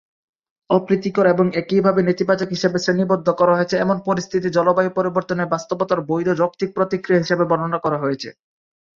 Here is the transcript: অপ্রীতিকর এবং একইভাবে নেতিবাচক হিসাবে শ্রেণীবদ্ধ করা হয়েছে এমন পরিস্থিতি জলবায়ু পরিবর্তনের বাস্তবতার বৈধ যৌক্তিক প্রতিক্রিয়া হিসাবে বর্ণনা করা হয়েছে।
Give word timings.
অপ্রীতিকর 0.69 1.25
এবং 1.27 1.45
একইভাবে 1.61 2.01
নেতিবাচক 2.03 2.49
হিসাবে 2.49 2.77
শ্রেণীবদ্ধ 2.79 3.27
করা 3.39 3.53
হয়েছে 3.57 3.75
এমন 3.77 3.97
পরিস্থিতি 4.07 4.47
জলবায়ু 4.49 4.91
পরিবর্তনের 4.93 5.51
বাস্তবতার 5.53 5.99
বৈধ 6.09 6.27
যৌক্তিক 6.39 6.69
প্রতিক্রিয়া 6.77 7.23
হিসাবে 7.23 7.43
বর্ণনা 7.51 7.79
করা 7.81 7.97
হয়েছে। 8.03 8.29